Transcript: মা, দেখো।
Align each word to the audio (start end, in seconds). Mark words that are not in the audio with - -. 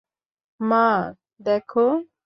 মা, 0.59 0.85
দেখো। 1.41 1.85